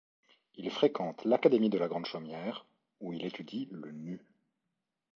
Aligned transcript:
Il 0.55 0.71
fréquente 0.71 1.25
l’Académie 1.25 1.69
de 1.69 1.77
la 1.77 1.87
Grande 1.87 2.07
Chaumière, 2.07 2.65
où 3.01 3.13
il 3.13 3.23
étudie 3.23 3.67
le 3.69 3.91
nu. 3.91 4.19